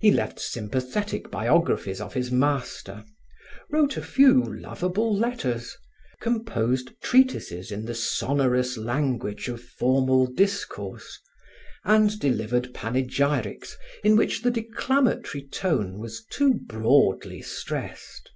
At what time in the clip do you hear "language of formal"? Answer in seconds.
8.76-10.26